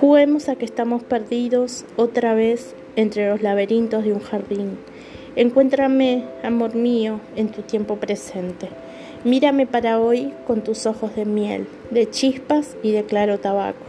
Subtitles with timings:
[0.00, 4.78] Juguemos a que estamos perdidos otra vez entre los laberintos de un jardín.
[5.36, 8.68] Encuéntrame, amor mío, en tu tiempo presente.
[9.24, 13.84] Mírame para hoy con tus ojos de miel, de chispas y de claro tabaco.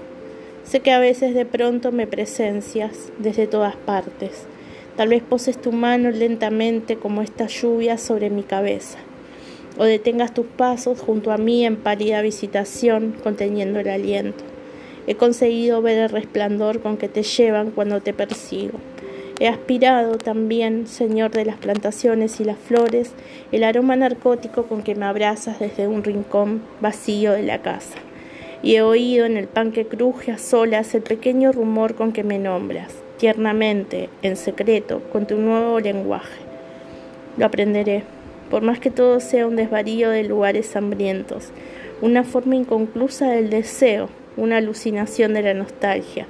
[0.63, 4.45] Sé que a veces de pronto me presencias desde todas partes.
[4.97, 8.99] Tal vez poses tu mano lentamente como esta lluvia sobre mi cabeza,
[9.77, 14.43] o detengas tus pasos junto a mí en pálida visitación conteniendo el aliento.
[15.07, 18.79] He conseguido ver el resplandor con que te llevan cuando te persigo.
[19.39, 23.13] He aspirado también, Señor de las plantaciones y las flores,
[23.51, 27.97] el aroma narcótico con que me abrazas desde un rincón vacío de la casa.
[28.61, 32.23] Y he oído en el pan que cruje a solas el pequeño rumor con que
[32.23, 36.39] me nombras, tiernamente, en secreto, con tu nuevo lenguaje.
[37.37, 38.03] Lo aprenderé,
[38.51, 41.51] por más que todo sea un desvarío de lugares hambrientos,
[42.01, 46.27] una forma inconclusa del deseo, una alucinación de la nostalgia.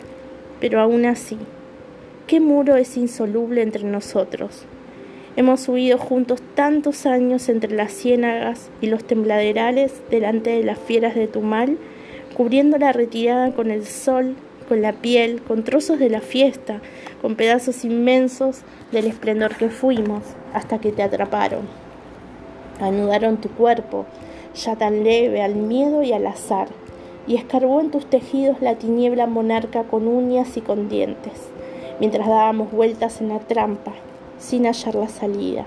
[0.60, 1.38] Pero aún así,
[2.28, 4.66] ¿qué muro es insoluble entre nosotros?
[5.36, 11.16] Hemos huido juntos tantos años entre las ciénagas y los tembladerales delante de las fieras
[11.16, 11.78] de tu mal,
[12.36, 14.36] cubriendo la retirada con el sol,
[14.70, 16.82] con la piel, con trozos de la fiesta,
[17.20, 18.62] con pedazos inmensos
[18.92, 20.22] del esplendor que fuimos,
[20.54, 21.81] hasta que te atraparon.
[22.82, 24.06] Anudaron tu cuerpo,
[24.56, 26.68] ya tan leve al miedo y al azar,
[27.28, 31.34] y escarbó en tus tejidos la tiniebla monarca con uñas y con dientes,
[32.00, 33.94] mientras dábamos vueltas en la trampa,
[34.40, 35.66] sin hallar la salida.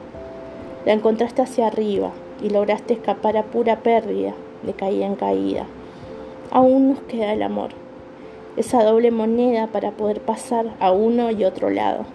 [0.84, 2.10] La encontraste hacia arriba
[2.42, 5.66] y lograste escapar a pura pérdida, de caída en caída.
[6.50, 7.70] Aún nos queda el amor,
[8.56, 12.06] esa doble moneda para poder pasar a uno y otro lado.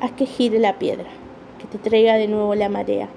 [0.00, 1.10] Haz que gire la piedra,
[1.58, 3.08] que te traiga de nuevo la marea,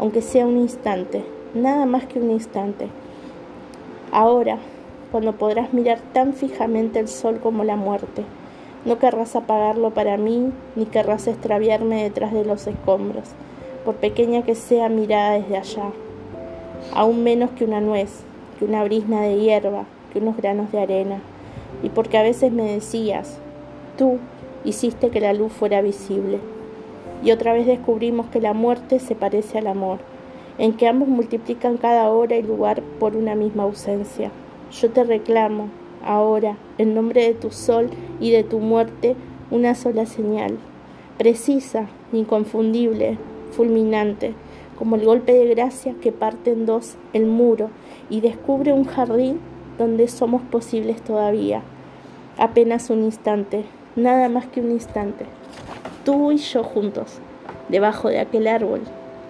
[0.00, 1.22] aunque sea un instante,
[1.54, 2.88] nada más que un instante.
[4.10, 4.58] Ahora,
[5.12, 8.24] cuando podrás mirar tan fijamente el sol como la muerte.
[8.86, 13.24] No querrás apagarlo para mí, ni querrás extraviarme detrás de los escombros,
[13.84, 15.90] por pequeña que sea mirada desde allá.
[16.94, 18.22] Aún menos que una nuez,
[18.58, 21.20] que una brisna de hierba, que unos granos de arena.
[21.82, 23.38] Y porque a veces me decías,
[23.98, 24.18] tú
[24.64, 26.38] hiciste que la luz fuera visible.
[27.22, 29.98] Y otra vez descubrimos que la muerte se parece al amor,
[30.58, 34.30] en que ambos multiplican cada hora y lugar por una misma ausencia.
[34.72, 35.68] Yo te reclamo,
[36.04, 39.16] ahora, en nombre de tu sol y de tu muerte,
[39.50, 40.58] una sola señal,
[41.18, 43.18] precisa, inconfundible,
[43.50, 44.34] fulminante,
[44.78, 47.68] como el golpe de gracia que parte en dos el muro
[48.08, 49.40] y descubre un jardín
[49.76, 51.62] donde somos posibles todavía.
[52.38, 53.64] Apenas un instante,
[53.96, 55.26] nada más que un instante.
[56.10, 57.20] Tú y yo juntos,
[57.68, 58.80] debajo de aquel árbol,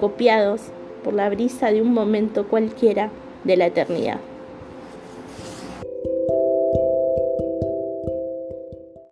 [0.01, 0.63] copiados
[1.05, 3.11] por la brisa de un momento cualquiera
[3.45, 4.17] de la eternidad.